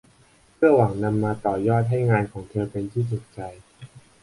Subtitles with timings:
[0.55, 3.41] เพื่อหวังนำมาต่อยอดให้งานของเธอเป็นที่ถูกใจ